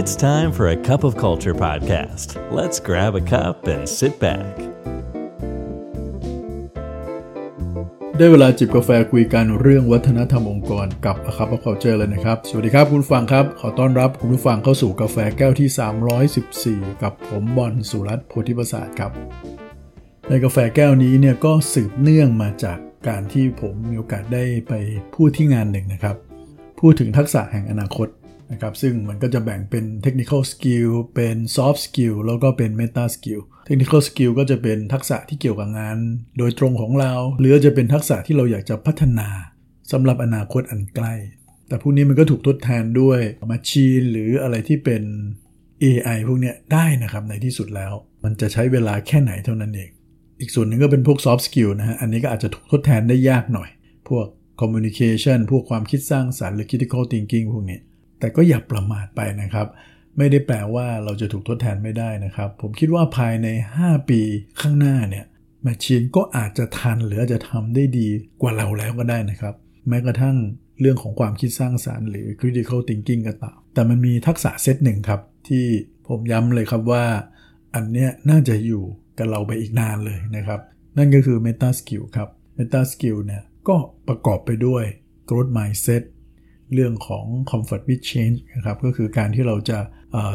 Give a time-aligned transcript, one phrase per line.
[0.00, 2.28] It's time for a cup of culture podcast.
[2.58, 4.52] Let's grab a cup and sit back.
[8.16, 19.12] ได้เวลาจิบกาแฟคุยกันเรื่องวัฒนธรรมองค์กรกับ A Cup of Culture เลยนะครับ สวัสดีครับคุณฟังครับ ขอต้อนรับคุณผู้ฟังเข้าสู่กาแฟแก้วที่ 314 กับผมบอลสุรัตน์โพธิประสาทครับ
[20.28, 22.78] ในกาแฟแก้วนี้เนี่ยก็สืบเนื่องมาจาก
[23.08, 24.72] การที่ผมมีโอกาสได้ไป
[25.14, 26.16] พูดที่งานหนึ่งนะครับ
[26.80, 28.08] พูดถึงทักษะแห่งอนาคต
[28.52, 35.98] นะครับซึ่งมันก็จะแบ่งเป็น technical skill เป็น soft skill แล้วก็เป็น meta skill technical skill ก็จะเป็นทักษะที่เกี่ยวกับงาน
[36.38, 39.28] โดยตรงของเรา หรือจะเป็นทักษะที่เราอยากจะพัฒนา
[39.92, 41.14] สำหรับอนาคตอันใกล้
[41.68, 45.02] แต่พวกนี้มันก็ถูกทดแทนด้วย machine หรืออะไรที่เป็น
[45.84, 47.92] AI พวกนี้ได้นะครับในที่สุดแล้ว
[48.24, 49.90] มันจะใช้เวลาแค่ไหนเท่านั้นเอง
[50.40, 53.68] อีกส่วนหนึ่งก็เป็นพวก soft skill นะฮะอันนี้ก็อาจจะถูกทดแทนได้ยากหน่อย
[54.08, 54.26] พวก
[54.60, 57.78] communication พวกความคิดสร้างสารรค์หรือ critical thinking พวกนี้
[58.18, 59.66] แต่ก็อย่าประมาทไปนะครับ
[60.18, 64.20] ไม่ได้แปลว่าเราจะถูกทดแทนไม่ได้นะครับ ผมคิดว่าภายใน 5 ปี
[64.60, 65.24] ข้างหน้าเนี่ย
[65.62, 68.08] แมชชีนก็อาจจะทันหรืออาจจะทำได้ดี
[68.42, 69.54] กว่าเราแล้วก็ได้นะครับ
[69.88, 70.36] แม้กระทั่ง
[70.80, 75.64] เรื่องของความคิดสร้างสารรค์หรือ critical thinking ก็ตามแต่มันมีทักษะเซตหนึ่งครับ ที่
[76.08, 77.04] ผมย้ำเลยครับว่า
[77.74, 78.84] อันเนี้ยน่าจะอยู่
[79.18, 80.60] กับเราไปอีกนานเลยนะครับ
[80.98, 83.76] นั่นก็คือ meta skill ครับ meta skill เนี่ยก็
[84.08, 84.84] ประกอบไปด้วย
[85.28, 86.02] growth mindset
[86.74, 89.78] เรื่องของ comfort with change นะครับก็คือการที่เราจะ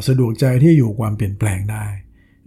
[0.08, 1.86] สะดวกใจที่อยู่ความเปลี่ยนแปลงได้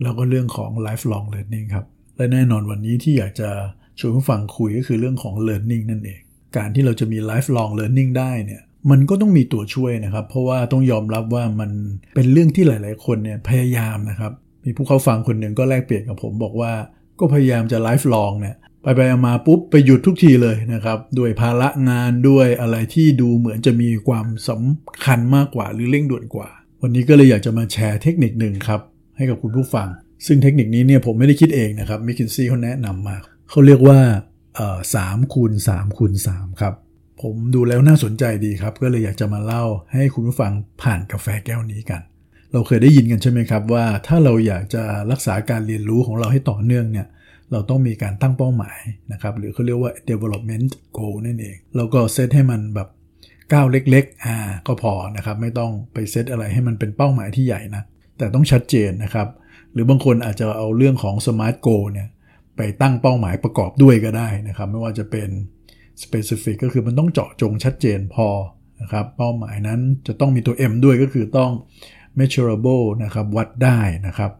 [0.02, 3.50] แล้วก็เรื่องของ lifelong learning ครับ และแน่นอนวันนี้ที่อยากจะ
[3.98, 6.20] ชวนผู้ฟังคุยก็คือเรื่องของ learning นั่นเอง
[6.56, 11.70] การที่เราจะมี lifelong learning ได้เนี่ยมันก็ต้องมีตัวช่วยนะครับ เพราะว่าต้องยอมรับว่ามัน
[12.14, 14.32] เป็นเรื่องที่หลาย ๆ คนเนี่ยพยายามนะครับ
[14.64, 16.72] มีผู้เข้าฟังคนหนึ่งก็แลกเปลี่ยนกับผมบอกว่า
[17.20, 26.48] ก็พยายามจะ lifelong เนี่ย ไปไปมาปุ๊บไปหยุดทุกทีเลยนะครับ ด้วยภาระงานด้วยอะไรที่ดูเหมือนจะมีความสำคัญมากกว่าหรือเร่งด่วนกว่า
[26.82, 28.80] วันนี้ก็เลยอยากจะมาแชร์เทคนิคหนึ่งครับ
[29.16, 29.88] ให้กับคุณผู้ฟัง
[30.26, 33.16] ซึ่งเทคนิคนี้เนี่ยผมไม่ได้คิดเองนะครับมิคินซี่เขาแนะนำมา
[33.50, 33.98] เขาเรียกว่า
[34.94, 36.74] สามคูณสามคูณสามครับ
[37.22, 42.00] ผมดูแล้วน่าสนใจดีครับ ก็เลยอยากจะมาเล่าให้คุณผู้ฟังผ่านกาแฟแก้วนี้กัน
[42.52, 47.06] เราเคยได้ยินกันใช่ไหมครับว่า ถ้าเราอยากจะรักษาการเรียนรู้ของเราให้ต่อเนื่องเนี่ย
[47.52, 48.80] เราต้องมีการตั้งเป้าหมาย
[49.12, 52.88] นะครับหรือเขาเรียกว่า development goal นั่นเอง แล้วก็เซตให้มันแบบ
[53.52, 57.82] ก้าวเล็กๆอ่าก็พอนะครับไม่ต้องไปเซตอะไรให้มันเป็นเป้าหมายที่ใหญ่นะ
[58.18, 59.28] แต่ต้องชัดเจนนะครับ
[59.72, 62.08] หรือบางคนอาจจะเอาเรื่องของ smart goal เนี่ย
[62.56, 65.28] ไปตั้งเป้าหมายประกอบด้วยก็ได้นะครับ ไม่ว่าจะเป็น
[66.02, 68.28] specific ก็คือมันต้องเจาะจงชัดเจนพอ
[68.80, 71.50] นะครับเป้าหมายนั้นจะต้องมีตัว M ด้วยก็คือต้อง
[72.18, 74.30] measurable นะครับวัดได้นะครับ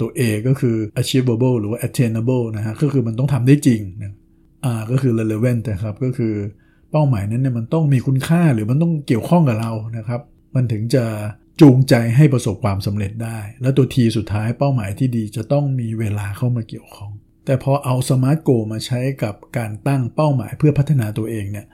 [0.00, 4.12] ตัว A ก็คือ achievable หรือว่า attainable นะฮะก็คือมันต้องทำได้จริงนะ
[4.78, 6.34] R ก็คือ relevant นะครับก็คือ
[6.90, 10.20] เป้าหมายนั้นเนี่ยมันต้องมีคุณค่าหรือมันต้องเกี่ยวข้องกับเรานะครับ
[10.54, 11.04] มันถึงจะ
[11.60, 17.12] จูงใจให้ประสบความสำเร็จได้ แล้วตัว T สุดท้ายเป้าหมายที่ดีจะต้องมีเวลาเข้ามาเกี่ยวข้อง
[17.44, 21.66] แต่พอเอา smart goal มาใช้กับการตั้งเป้าหมายเพื่อพัฒนาตัวเองเนี่ย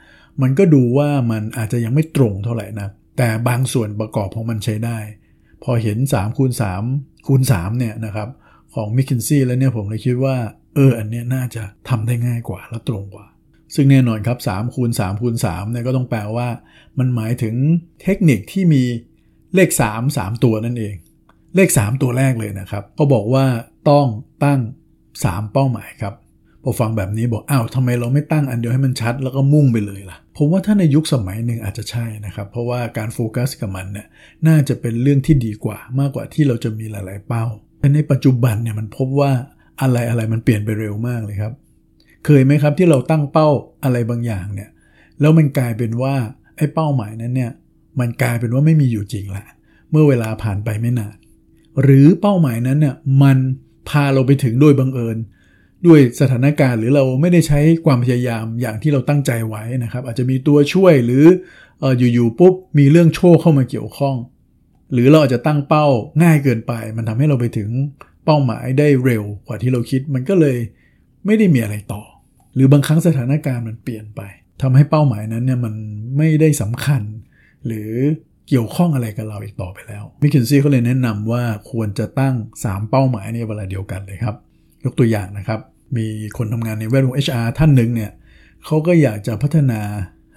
[0.43, 2.89] มันก็ดูว่ามันอาจจะยังไม่ตรงเท่าไหร่นะ
[3.19, 4.99] แต่บางส่วนประกอบของมันใช้ได้
[5.63, 6.53] พอเห็น3คูณ
[6.89, 8.29] 3คูณ3เนี่ยนะครับ
[8.75, 10.37] ของมิคินซี่แล้วเนี่ยผมเลยคิดว่า
[10.75, 13.27] เอออันเนี้ยน่าจะทำได้ง่ายกว่าและตรงกว่า
[13.75, 16.49] ซึ่งแน่นอนครับ3คูณ3คูณ3เนี่ยก็ต้องแปลว่า
[16.99, 17.55] มันหมายถึง
[18.03, 18.83] เทคนิคที่มี
[19.55, 20.95] เลข 3 3 ตัวนั่นเอง
[21.57, 23.45] เลข 3 ตัวแรกเลยนะครับก็บอกว่า
[23.91, 24.07] ต้อง
[24.45, 24.61] ตั้ง
[25.05, 26.15] 3 เป้าหมายครับ
[26.63, 34.07] พอฟังแบบนี้บอกอ้าวทำไมเราไม่ตั้งอันเดียวให้มันชัด แล้วก็มุ่งไปเลยล่ะ ผมว่าถ้าในยุคสมัยหนึ่งอาจจะใช่นะครับ เพราะว่าการโฟกัสกับมันเนี่ย
[34.49, 37.45] น่าจะเป็นเรื่องที่ดีกว่ามากกว่าที่เราจะมีหลาย ๆ เป้า
[37.79, 39.33] แต่ในปัจจุบันเนี่ยมันพบว่า
[39.81, 41.53] อะไรอะไรมันเปลี่ยนไปเร็วมากเลยครับ
[42.25, 43.49] เคยไหมครับที่เราตั้งเป้า
[43.85, 44.71] อะไรบางอย่างเนี่ย
[45.21, 46.15] แล้วมันกลายเป็นว่า
[46.57, 47.53] ไอ้เป้าหมายนั้นเนี่ย
[48.01, 49.45] มันกลายเป็นว่าไม่มีอยู่จริงละ
[49.91, 51.17] เมื่อเวลาผ่านไปไม่นาน
[51.83, 53.39] หรือเป้าหมายนั้นเนี่ยมัน
[53.89, 55.17] พาเราไปถึงโดยบังเอิญ
[55.87, 61.25] ด้วยสถานการณ์หรือเราไม่ได้ใช้ความพยายามอย่างที่เราตั้งใจไว้นะครับ อาจจะมีตัวช่วยหรือ
[61.99, 64.17] อยู่ๆปุ๊บมีเรื่องโชคเข้ามาเกี่ยวข้อง
[64.93, 65.87] หรือเราอาจจะตั้งเป้า
[66.23, 67.71] ง่ายเกินไป มันทำให้เราไปถึง
[68.25, 70.57] เป้าหมายได้เร็วกว่าที่เราคิด มันก็เลย
[71.27, 72.03] ไม่ได้มีอะไรต่อ
[72.55, 74.21] หรือบางครั้งสถานการณ์มันเปลี่ยนไป
[74.63, 75.75] ทำให้เป้าหมายนั้นเนี่ยมัน
[76.17, 77.03] ไม่ได้สำคัญ
[77.67, 77.91] หรือ
[78.49, 82.35] เกี่ยวข้องอะไรกับเราอีกต่อไปแล้ว McKinsey เขาเลยแนะนำว่าควรจะตั้ง
[82.65, 84.37] 3 เป้าหมายในเวลาเดียวกันเลยครับ
[84.87, 85.61] ยกตัวอย่างนะครับ
[85.97, 86.07] มี
[86.37, 88.13] คนทำงานในแวดวง HR ท่านหนึ่งเนี่ย
[88.65, 89.81] เขาก็อยากจะพัฒนา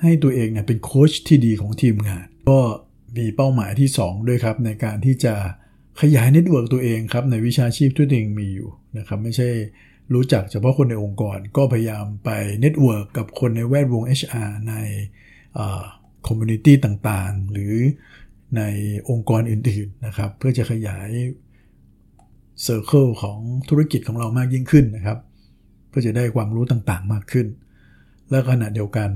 [0.01, 2.59] ให้ตัวเองเนี่ยเป็นโค้ชที่ดีของทีมงาน ก็
[3.17, 5.33] มีเป้าหมายที่ 2 ด้วยครับ ในการที่จะ
[6.01, 9.49] ขยาย network ตัวเองครับ ในวิชาชีพที่ตัวเองมีอยู่นะครับไม่ใช่
[10.13, 12.29] รู้จักเฉพาะคนในองค์กร ก็พยายามไป
[12.61, 14.73] network กับคนในแวดวง HR ใน
[16.27, 17.73] community ต่างๆ หรือ
[18.57, 18.61] ใน
[19.09, 21.09] องค์กรอื่นๆนะครับ เพื่อจะขยาย
[22.63, 23.39] circle ของ
[23.69, 25.19] ธุรกิจของเรามากยิ่งขึ้นนะครับ
[25.89, 27.47] เพื่อจะได้ความรู้ต่างๆมากขึ้น
[28.29, 29.09] และขณะเดียวกัน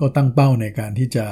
[0.00, 1.24] ก็ตั้งเป้าในการที่จะ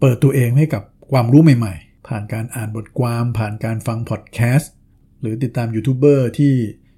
[0.00, 0.82] เปิดตัวเองให้กับ
[1.12, 4.72] ความรู้ใหม่ๆ ผ่านการอ่านบทความผ่านการฟังพอดแคสต์
[5.20, 6.52] หรือติดตามยูทูบเบอร์ที่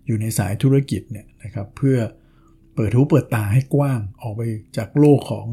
[0.06, 1.98] อยู่ในสายธุรกิจเนี่ยนะครับเพื่อ
[2.74, 4.42] เปิดหูเปิดตาให้กว้างออกไป
[4.76, 5.46] จากโลกของ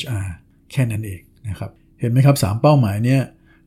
[0.00, 0.28] HR
[0.72, 1.70] แค่นั้นเองนะครับ
[2.00, 3.22] เห็นไหมครับ 3 เป้าหมายเนี่ย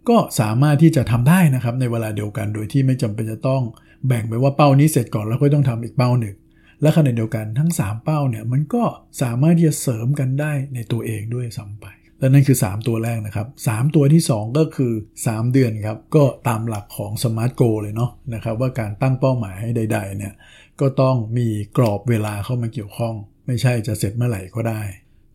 [0.10, 3.64] ก็สามารถที่จะทำได้นะครับในเวลาเดียวกัน โดยที่ไม่จำเป็นจะต้อง
[4.08, 6.36] แบ่งไปว่าเป้านี้เสร็จก่อนแล้วก็ต้องทำอีกเป้าหนึ่ง
[6.82, 8.84] และขณะเดียวกันทั้ง 3 เป้าเนี่ยมันก็
[9.22, 11.86] สามารถที่จะเสริมกันได้ในตัวเองด้วยซ้ำไป
[12.20, 14.94] และนั่นคือ 3 ตัวแรกนะครับ 3 ตัวที่ 2 ก็คือ
[15.24, 20.34] 3 เดือนครับ ก็ตามหลักของ Smart Go เลยเนาะนะครับว่าการตั้งเป้าหมายให้ใด ๆ เนี่ย
[20.82, 23.14] ก็ต้องมีกรอบเวลาเข้ามาเกี่ยวข้อง
[23.48, 24.82] ไม่ใช่จะเสร็จเมื่อไหร่ก็ได้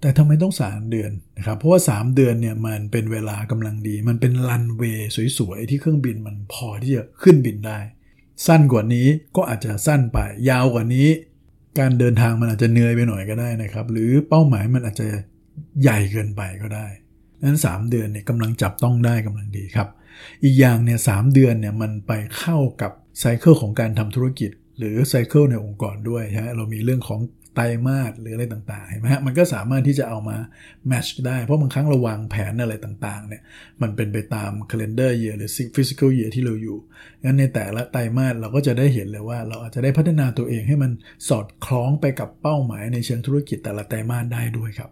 [0.02, 5.08] แต่ทำไมต้อง 3 เดือนนะครับ เพราะว่า 3 เดือนเนี่ยมันเป็นเวลากำลังดี มันเป็นรันเวย์
[5.38, 7.78] สวยๆ ที่เครื่องบินมันพอที่จะขึ้นบินได้
[8.46, 9.06] สั้นกว่านี้
[9.36, 10.18] ก็อาจจะสั้นไป
[10.48, 11.08] ยาวกว่านี้
[11.78, 15.06] การเดินทางมันอาจจะเหนื่อยไปหน่อยก็ได้นะครับ หรือเป้าหมายมันอาจจะ
[15.82, 16.86] ใหญ่เกินไปก็ได้
[17.42, 19.88] นั้น 3 เดือนเนี่ยกำลังจับต้องได้กำลังดีครับ
[20.44, 27.20] อีกอย่างเนี่ยสเดือนเนี่ยมันไปเข้ากับไซเคิลของการทำธุรกิจ หรือไซเคิลในองค์กรด้วยฮะเรามีเรื่องของ
[27.54, 30.36] ไตรมาสหรืออะไรต่างๆเห็นไหมฮะมันก็สามารถที่จะเอามา
[30.88, 33.42] แมชได้ เพราะบางครั้งเราวางแผนอะไรต่างๆเนี่ย
[33.82, 36.78] มันเป็นไปตาม calendar year หรือ physical year ที่เราอยู่
[37.24, 40.90] งั้นในแต่ละไตรมาสเราก็จะได้เห็นเลยว่า เราอาจจะได้พัฒนาตัวเองให้มัน
[41.28, 44.90] สอดคล้องไปกับเป้าหมายในเชิงธุรกิจแต่ละไตรมาสได้ด้วยครับ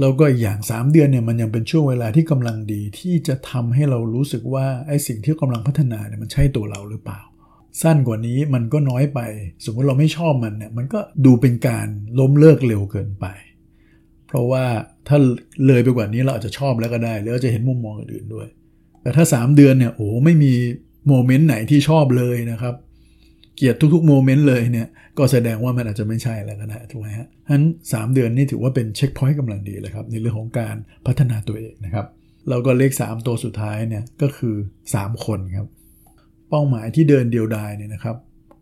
[0.00, 7.20] แล้วก็อีกอย่าง 3 เดือนเนี่ยมันยังเป็นช่วงเวลาที่กำลังดีที่จะทำให้เรารู้สึกว่าไอ้สิ่งที่กำลังพัฒนาเนี่ยมันใช่ตัวเราหรือเปล่า
[7.82, 9.20] สั้นกว่านี้มันก็น้อยไป
[9.64, 11.86] สมมติเราไม่ชอบมันเนี่ยมันก็ดูเป็นการ
[12.18, 13.26] ล้มเลิกเร็วเกินไป
[14.26, 14.64] เพราะว่า
[15.08, 15.18] ถ้า
[15.66, 18.46] เลยไปกว่านี้เราอาจจะชอบแล้วก็ได้แล้วจะเห็นมุมมองอื่นด้วย
[19.02, 20.52] แต่ถ้า 3 เดือนเนี่ยโอ้ไม่มี
[21.08, 22.74] moment ไหนที่ชอบเลยนะครับ
[23.56, 24.86] เกลียดทุกๆ moment เลยเนี่ย
[25.18, 32.06] ก็แสดงว่ามันอาจจะไม่ใช่แล้วก็ได้ถูกไหมฮะฉะนั้น 3 เดือนนี่ถือว่าเป็น checkpoint กำลังดีเลยครับในเรื่องของการพัฒนาตัวเองนะครับ
[32.48, 34.54] แล้วก็เลข 3 ตัวสุดท้ายเนี่ยก็คือ
[34.90, 35.68] 3 คนครับ
[36.54, 38.16] เป้าหมายที่เดินเดียวดายเนี่ยนะครับ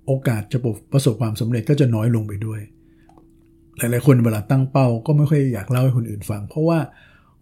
[0.06, 0.58] โอกาสจะ
[0.92, 2.60] ประสบความสำเร็จก็จะน้อยลงไปด้วย
[3.78, 6.78] หลายๆ คนเวลาตั้งเป้าก็ไม่ค่อยอยากเล่าให้คนอื่นฟัง เพราะว่า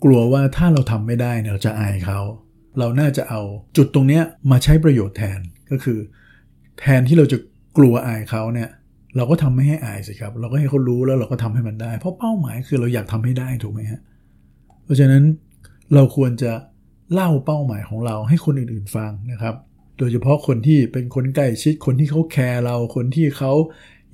[0.04, 2.20] กลัวว่าถ้าเราทำไม่ได้เนี่ยเราจะอายเขา
[2.78, 3.40] เราน่าจะเอา
[3.76, 4.20] จุดตรงนี้
[4.50, 5.38] มาใช้ประโยชน์แทน
[5.70, 5.98] ก็คือ
[6.80, 7.38] แทนที่เราจะ
[7.78, 8.68] กลัวอายเขาเนี่ย
[9.16, 14.00] เราก็ทำไม่ให้อายสิครับ เราก็ให้เขารู้แล้วเราก็ทำให้มันได้ เพราะเป้าหมายคือเราอยากทำให้ได้ถูกไหมฮะ
[14.84, 15.22] เพราะฉะนั้น
[15.94, 16.52] เราควรจะ
[17.12, 19.54] เล่าเป้าหมายของเราให้คนอื่นๆฟังนะครับ
[20.00, 23.52] โดยเฉพาะคนที่เป็นคนใกล้ชิดคนที่เขาแคร์เราคนที่เขา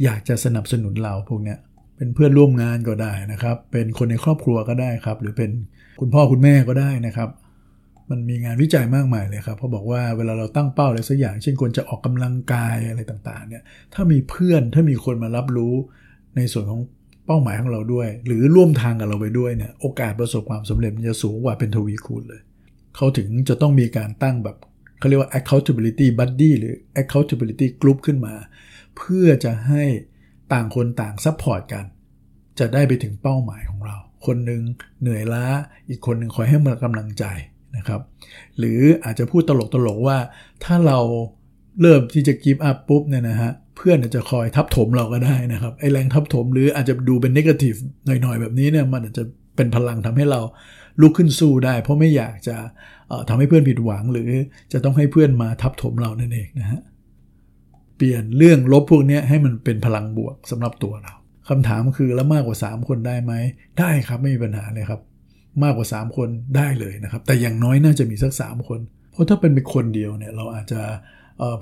[0.02, 1.58] อยากจะสนับสนุนเราพวกเนี้ย
[1.96, 5.50] เป็นเพื่อนร่วมงานก็ได้นะครับ เป็นคนในครอบครัวก็ได้ครับ หรือเป็น
[6.00, 7.28] คุณพ่อคุณแม่ก็ได้นะครับ
[8.10, 13.62] มันมีงานวิจัยมากมายเลยครับเขาบอกว่าเวลาเราตั้งเป้าอะไรสักอย่าง เช่นคนจะออกกำลังกายอะไรต่างๆเนี่ย
[13.94, 15.74] ถ้ามีเพื่อนถ้ามีคนมารับรู้
[16.36, 16.80] ในส่วนของ
[17.26, 22.40] เป้าหมายของเราด้วย หรือร่วมทางกับเราไปด้วยเนี่ยโอกาสประสบความสำเร็จมันจะสูงกว่าเป็นทวีคูณเลย
[22.96, 24.56] เขาถึงจะต้องมีการตั้งแบบ
[24.98, 28.34] เขาเรียกว่า accountability buddy หรือ accountability group ขึ้นมา
[28.96, 29.84] เพื่อจะให้
[30.52, 31.84] ต่างคนต่าง support กัน
[32.58, 33.96] จะได้ไปถึงเป้าหมายของเรา
[34.26, 34.62] คนหนึ่ง
[35.00, 35.46] เหนื่อยล้า
[35.88, 37.24] อีกคนหนึ่งคอยให้มากำลังใจ
[37.76, 38.00] นะครับ
[38.58, 39.50] หรืออาจจะพูดต
[39.86, 40.18] ลกๆว่า
[40.64, 40.98] ถ้าเรา
[41.80, 47.74] เริ่มที่จะกิฟต์อัพปุ๊บเนี่ยนะฮะเพื่อนจะคอยทับถมเราก็ได้นะครับไอแรงทับถมหรืออาจจะดูเป็นนกาทีฟ
[48.06, 49.24] หน่อยๆ แบบนี้เนี่ยมันอาจจะ
[49.56, 50.40] เป็นพลังทำให้เรา
[51.00, 52.56] ลุกขึ้นสู้ได้ เพราะไม่อยากจะ
[53.28, 54.30] ทำให้เพื่อนผิดหวัง หรือ
[54.72, 56.80] จะต้องให้เพื่อนมาทับถมเรานั่นเองนะฮะ
[57.96, 61.14] เปลี่ยนเรื่องลบพวกนี้ให้มันเป็นพลังบวกสำหรับตัวเรา
[61.48, 63.32] คำถามคือแล้วมากกว่า 3 คนได้ไหม
[63.78, 65.00] ได้ครับไม่มีปัญหาเลยครับ
[65.62, 68.80] มากกว่า 3 คนได้เลยนะครับ แต่อย่างน้อยน่าจะมีสัก 3 คน
[69.12, 70.80] เพราะถ้าเป็นเป็นคนเดียวเนี่ยเราอาจจะ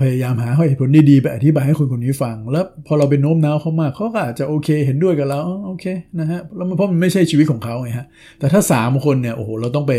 [0.00, 5.85] พยายามหาเหตุผลดีๆไปอธิบายให้คนคนนี้ฟัง แล้วพอเราไปโน้มน้าวเขามากเขาก็อาจจะโอเค เห็นด้วยกับเราโอเค
[6.21, 8.07] นะฮะแล้วเพราะมันไม่ใช่ชีวิตของเขาไงฮะ
[8.38, 9.93] แต่ถ้า 3 คนเนี่ยโอ้โหเราต้องไป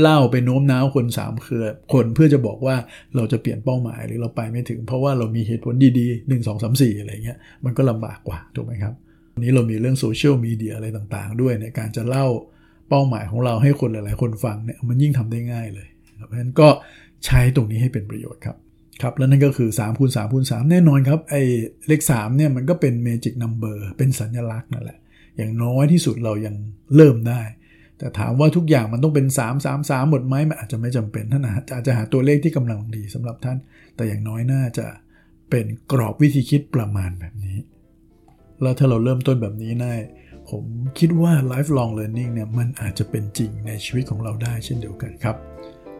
[0.00, 2.76] เล่าไปโน้มน้าวคน3เครือคนเพื่อจะบอกว่า
[3.16, 8.94] เราจะเปลี่ยนเป้าหมายหรือเราไปไม่ถึง เพราะว่าเรามีเหตุผลดีๆ 1 2 3 4 อะไรเงี้ยมันก็ลำบากกว่าถูกไหมครับ
[9.34, 12.26] วันนี้เรามีเรื่องโซเชียลมีเดียอะไรต่างๆ ด้วยในการจะเล่า
[12.88, 15.88] เป้าหมายของเราให้คนหลาย ๆ คนฟังเนี่ยมันยิ่งทำได้ง่ายเลย
[16.26, 16.68] เพราะฉะนั้นก็
[17.26, 18.56] ใช้ตรงนี้ให้เป็นประโยชน์ครับ
[19.02, 21.42] ครับแล้วนั่นก็คือ3คูณ3คูณ3แน่นอนครับไอ้
[21.88, 24.98] เลข3เนี่ยมันก็เป็น magic number เป็นสัญลักษณ์นั่นแหละ
[25.36, 26.54] อย่างน้อยที่สุดเรายัง
[26.96, 27.42] เริ่มได้
[27.98, 33.58] แต่ถามว่าทุกอย่างมันต้องเป็น 3 3 3 หมดไหมมันอาจจะไม่จำเป็นท่านอาจจะหาตัวเลขที่กำลังดีสำหรับท่าน
[33.96, 34.86] แต่อย่างน้อยน่าจะ
[35.50, 37.58] เป็นกรอบวิธีคิดประมาณแบบนี้
[38.62, 39.94] แล้วถ้าเราเริ่มต้นแบบนี้ได้
[40.50, 40.64] ผม
[40.98, 45.36] คิดว่า lifelong learning เนี่ยมันอาจจะเป็นจริงในชีวิตของเราได้เช่นเดียวกันครับ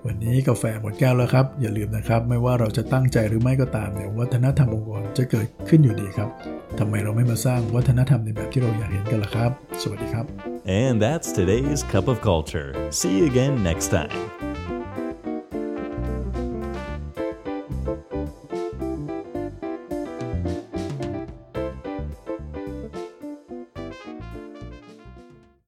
[0.07, 6.29] วันนี้กาแฟหมดแก้วแล้วครับ อย่าลืมนะครับ ไม่ว่าเราจะตั้งใจหรือไม่ก็ตามเนี่ยวัฒนธรรมองค์กรจะเกิดขึ้นอยู่ดีครับ
[6.79, 9.51] ทำไมเราไม่มาสร้างวัฒนธรรมในแบบที่เราอยากเห็นกันล่ะครับ
[9.83, 10.25] สวัสดีครับ
[10.83, 12.69] And that's today's Cup of Culture.
[13.01, 14.46] See you again next time.